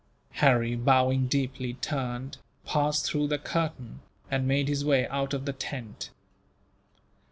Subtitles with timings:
[0.41, 3.99] Harry, bowing deeply, turned, passed through the curtain,
[4.31, 6.09] and made his way out of the tent.